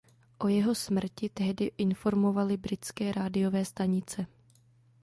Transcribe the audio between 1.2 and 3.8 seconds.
tehdy informovaly britské rádiové